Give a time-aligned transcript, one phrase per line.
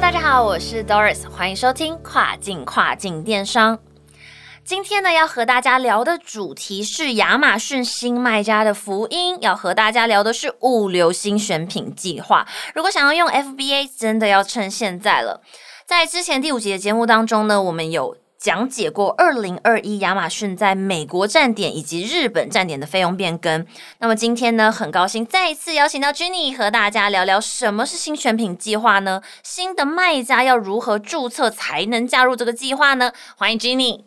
[0.00, 3.78] 大家好，我是 Doris，欢迎收听跨境跨境电商。
[4.64, 12.44] 今天呢，要和大家聊的主题是亚马逊新卖家的福音，要和大家聊的是物流新选品计划。
[12.74, 15.40] 如果想要用 FBA，真的要趁现在了。
[15.86, 23.64] 在之前第五集的节目当中呢，我们有讲解过二零二一亚马逊在美国站点以及日本站点的费用变更。
[24.00, 29.22] 那么今天呢，很高兴再一次邀请到 Jenny 和大家聊聊什么是新选品计划呢？
[29.42, 33.12] 新的卖家要如何注册才能加入这个计划呢？
[33.38, 34.02] 欢迎 Jenny。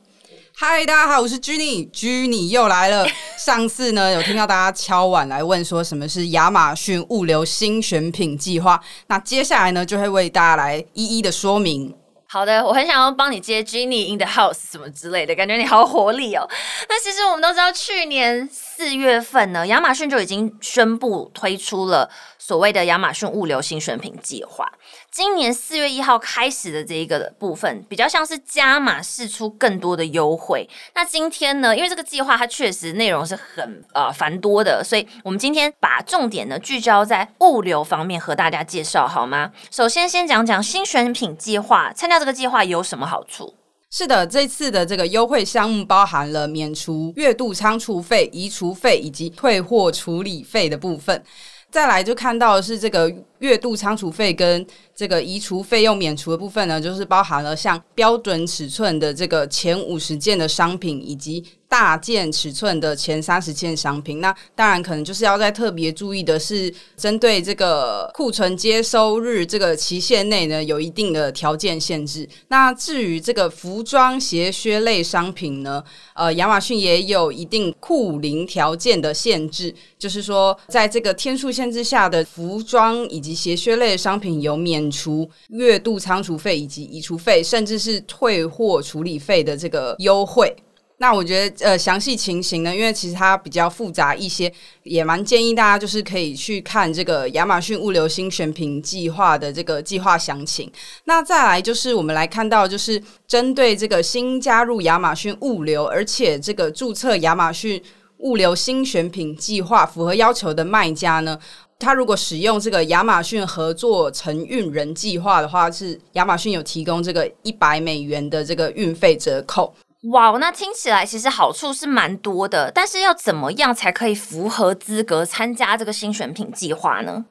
[0.53, 3.07] 嗨，大家好，我是 Jenny，Jenny 又来了。
[3.44, 11.95] 上次呢，有听到大家敲碗来问说什么是亚马逊物流新选品计划，那接下来呢，就会为大家来一一的说明。
[12.30, 16.45] 好的，我很想要帮你接 Jenny in the house 什么之类的，感觉你好活力哦。
[16.89, 22.09] 那其实我们都知道，去年四月份呢，亚马逊就已经宣布推出了
[22.48, 24.66] 所谓的亚马逊物流新选品计划。
[25.12, 30.66] 今年四月一号开始的这一个部分，比较像是加码试出更多的优惠。
[30.95, 39.52] 那今天呢，因为这个计划它确实内容是很呃繁多的，所以我们今天把重点呢聚焦在物流方面和大家介绍好吗？
[39.70, 43.56] 首先先讲讲新选品计划，参加这个计划有什么好处？
[43.90, 51.22] 是的，这次的这个优惠项目包含了免除月度仓储费、移除费以及退货处理费的部分。
[51.69, 54.65] 再来就看到的是这个月度仓储费跟
[54.95, 61.43] 这个移除费用免除的部分呢，就是包含了像标准尺寸的这个前五十件的商品，以及
[61.78, 64.20] 大件尺寸的前三十件商品。
[64.20, 72.28] 那当然可能就是要在特别注意的是，针对这个库存接收日这个期限内呢，有一定的条件限制。
[72.47, 75.84] 那至于这个服装鞋靴类商品呢，
[76.16, 90.56] 呃，亚马逊也有一定库零条件的限制，就是说在这个天数限制下的服装以及鞋靴类商品有免除月度仓储费以及移除费，甚至是退货处理费的这个优惠。
[91.00, 100.72] 那我觉得，呃，详细情形呢，因为其实它比较复杂一些，也蛮建议大家就是可以去看这个亚马逊物流新选品计划的这个计划详情。
[101.03, 107.80] 那再来就是我们来看到，就是针对这个新加入亚马逊物流，而且这个注册亚马逊
[108.18, 111.38] 物流新选品计划符合要求的卖家呢。
[111.78, 119.72] 他如果使用这个亚马逊合作承运人计划的话，是亚马逊有提供这个一百美元的这个运费折扣。
[120.12, 127.25] 哇，那听起来其实好处是蛮多的，但是要怎么样才可以符合资格参加这个新选品计划呢？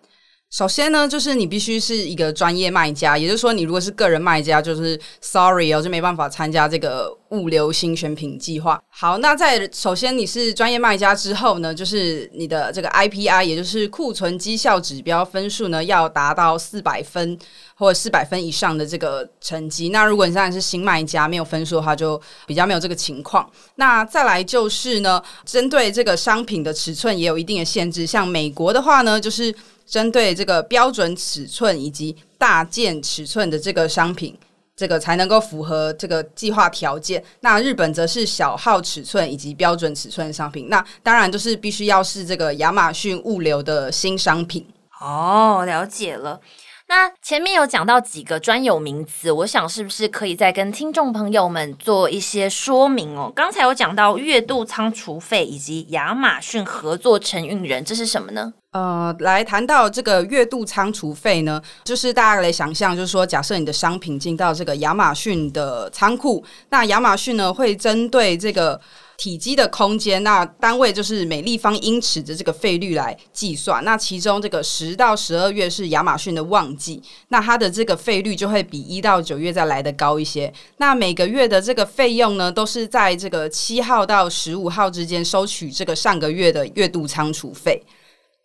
[0.50, 8.80] 首先呢，就是你必须是一个专业卖家，也就是说，你如果是个人卖家，就是 sorry 哦，就没办法参加这个物流新选品计划。
[8.88, 17.38] 好，那在首先你是专业卖家之后呢，就是你的这个 IPI，也就是库存绩效指标分数呢，要达到四百分
[17.74, 19.88] 或者四百分以上的这个成绩。
[19.90, 23.48] 那如果你现在是新卖家，没有分数的话，就比较没有这个情况。
[23.76, 29.54] 那再来就是呢，针对这个商品的尺寸也有一定的限制，像美国的话呢，就是。
[29.88, 34.36] 针对这个标准尺寸以及大件尺寸的这个商品，
[34.76, 37.22] 这个才能够符合这个计划条件。
[37.40, 40.68] 那日本则是小号尺寸以及标准尺寸商品。
[40.68, 44.66] 那当然就是必须要是这个亚马逊物流的新商品。
[45.00, 46.40] 哦，了解了。
[46.88, 53.32] 那前面有讲到几个专有名词，我想是不是可以再跟听众朋友们做一些说明哦？
[53.34, 58.54] 刚才有讲到月度仓储费以及亚马逊合作承运人，这是什么呢？
[58.70, 68.80] 呃，来谈到这个月度仓储费呢，就是大家来想象，就是说，假设你的商品进到这个亚马逊的仓库，那亚马逊呢会针对这个
[69.16, 73.82] 体积的空间，那单位就是每立方英尺的这个费率来计算。
[73.84, 80.52] 那其中这个十到十二月是亚马逊的旺季，那它的这个费率就会比一到九月再来的高一些。
[80.76, 87.82] 那每个月的这个费用呢，都是在这个七号到十五号之间收取这个上个月的月度仓储费。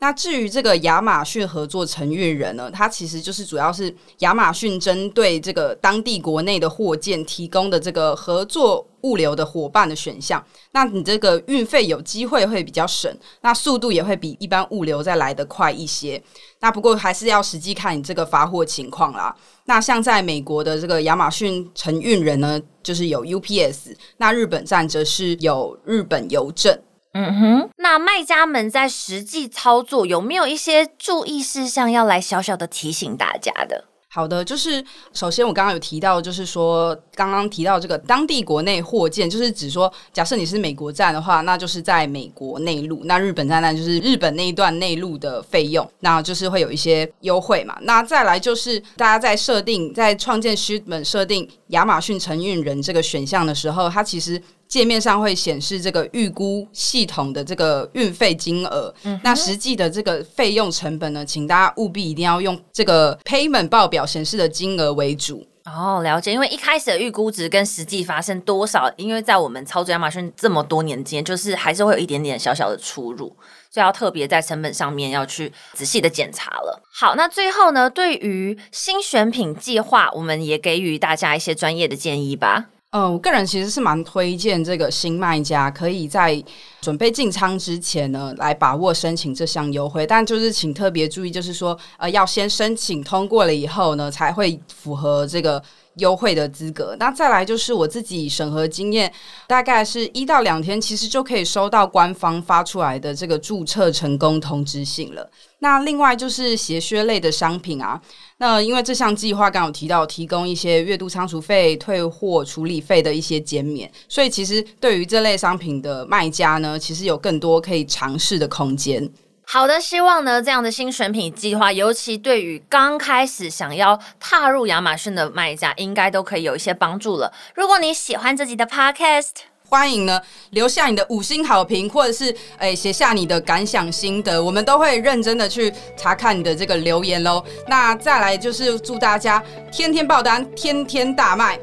[0.01, 10.44] 那至于这个亚马逊合作承运人呢，它其实就是主要是亚马逊针对这个当地国内的货件提供的这个合作物流的伙伴的选项。
[10.71, 16.19] 那你这个运费有机会会比较省，那速度也会比一般物流再来得快一些。
[16.62, 19.36] 那不过还是要实际看你这个发货情况啦。
[19.65, 26.75] 那像在美国的这个亚马逊承运人呢，就是有 UPS；那日本站则是有日本邮政。
[27.13, 33.86] 嗯哼，那卖家们在实际操作有没有一些注意事项要来小小的提醒大家的？
[34.13, 47.78] 好的，就是首先我刚刚有提到，就是说刚刚提到这个当地国内货件，就是指说，假设你是美国站的话，那就是在美国内陆；那日本站呢，就是日本那一段内陆的费用，那就是会有一些优惠嘛。
[47.81, 54.42] 那再来就是大家在设定在创建 shipment 设定亚马逊承运人这个选项的时候，它其实。
[54.71, 61.25] 界面上会显示这个预估系统的这个运费金额，那实际的这个费用成本呢？
[61.25, 65.45] 请大家务必一定要用这个 payment 报表显示的金额为主。
[65.65, 66.31] 哦，了解。
[66.31, 73.27] 因为一开始的预估值跟实际发生多少，因为在我们操作亚马逊这么多年间，就是还是会有一点点小小的出入，
[73.69, 76.81] 所以要特别在成本上面要去仔细的检查了。
[76.94, 82.68] 好，那最后呢，对于新选品计划，我们也给予大家一些专业的建议吧。
[82.92, 86.44] 嗯，我个人其实是蛮推荐这个新卖家可以在
[86.82, 90.06] 准备进仓之前呢，来把握申请这项优惠。
[90.06, 95.64] 但就是请特别注意，就是说，呃，要先申请通过了以后呢，才会符合这个
[95.96, 96.96] 优惠的资格。
[97.00, 99.12] 那再来就是我自己审核经验，
[99.48, 105.30] 大概是一到两天，其实就可以收到官方发出来的这个注册成功通知信了。
[105.60, 108.02] 那另外就是鞋靴类的商品啊。
[108.38, 119.08] 那因为这项计划刚有提到提供一些月度仓储费、退货处理费的一些减免，所以其实对于这类商品的卖家呢，其实有更多可以尝试的空间。
[119.53, 127.33] 好的，希望呢这样的新选品计划，尤其对于刚开始想要踏入亚马逊的卖家，应该都可以有一些帮助了。
[127.53, 129.31] 如果你喜欢自己的 Podcast。
[129.68, 137.44] 欢迎呢，留下你的五星好评，或者是诶写下你的感想心得，我们都会认真的去查看你的这个留言喽。
[137.68, 141.57] 那再来就是祝大家天天爆单，天天大卖，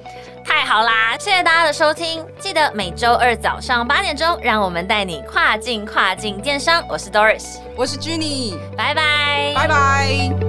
[0.48, 1.14] 太好啦！
[1.20, 6.82] 谢谢大家的收听，记得每周二早上八点钟，让我们带你跨境跨境电商。
[6.88, 10.47] 我是 Doris，我是 Jenny，拜拜，拜拜。